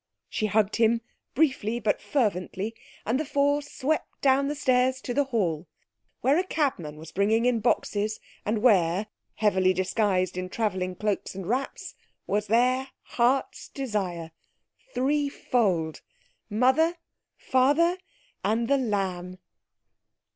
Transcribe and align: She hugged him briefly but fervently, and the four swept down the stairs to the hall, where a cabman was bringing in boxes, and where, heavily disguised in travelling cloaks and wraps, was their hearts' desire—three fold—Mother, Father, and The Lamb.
She 0.29 0.47
hugged 0.47 0.77
him 0.77 1.01
briefly 1.35 1.79
but 1.79 2.01
fervently, 2.01 2.73
and 3.05 3.19
the 3.19 3.23
four 3.23 3.61
swept 3.61 4.19
down 4.19 4.47
the 4.47 4.55
stairs 4.55 4.99
to 5.01 5.13
the 5.13 5.25
hall, 5.25 5.67
where 6.21 6.39
a 6.39 6.43
cabman 6.43 6.95
was 6.97 7.11
bringing 7.11 7.45
in 7.45 7.59
boxes, 7.59 8.19
and 8.43 8.63
where, 8.63 9.05
heavily 9.35 9.73
disguised 9.75 10.37
in 10.39 10.49
travelling 10.49 10.95
cloaks 10.95 11.35
and 11.35 11.45
wraps, 11.45 11.93
was 12.25 12.47
their 12.47 12.87
hearts' 13.13 13.67
desire—three 13.69 15.29
fold—Mother, 15.29 16.97
Father, 17.37 17.99
and 18.43 18.67
The 18.67 18.79
Lamb. 18.79 19.37